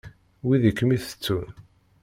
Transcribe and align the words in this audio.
Wid 0.45 0.63
i 0.69 0.71
kem-itettun. 0.77 1.47